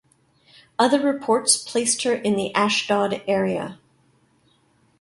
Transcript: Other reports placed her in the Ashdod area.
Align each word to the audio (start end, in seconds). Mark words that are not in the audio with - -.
Other 0.79 0.99
reports 0.99 1.57
placed 1.57 2.01
her 2.05 2.13
in 2.15 2.35
the 2.35 2.51
Ashdod 2.55 3.21
area. 3.27 3.77